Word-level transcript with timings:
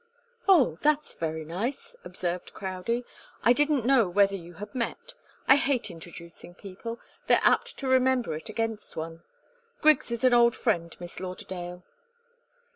"Oh! 0.49 0.79
that's 0.81 1.13
very 1.13 1.45
nice," 1.45 1.95
observed 2.03 2.55
Crowdie. 2.55 3.05
"I 3.43 3.53
didn't 3.53 3.85
know 3.85 4.09
whether 4.09 4.33
you 4.35 4.55
had 4.55 4.73
met. 4.73 5.13
I 5.47 5.57
hate 5.57 5.91
introducing 5.91 6.55
people. 6.55 6.99
They're 7.27 7.39
apt 7.43 7.77
to 7.77 7.87
remember 7.87 8.33
it 8.33 8.49
against 8.49 8.95
one. 8.95 9.21
Griggs 9.79 10.09
is 10.09 10.23
an 10.23 10.33
old 10.33 10.55
friend, 10.55 10.97
Miss 10.99 11.19
Lauderdale." 11.19 11.83